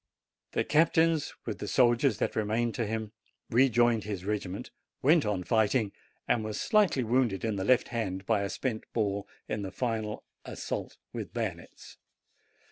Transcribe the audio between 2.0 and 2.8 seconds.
that remained